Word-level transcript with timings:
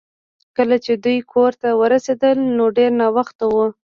کله 0.57 0.75
چې 0.85 0.93
دوی 1.03 1.17
کور 1.31 1.51
ته 1.61 1.69
ورسیدل 1.81 2.37
نو 2.57 2.65
ډیر 2.77 2.91
ناوخته 3.01 3.45
و 3.49 3.55